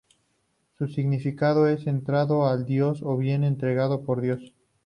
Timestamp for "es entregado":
1.67-2.47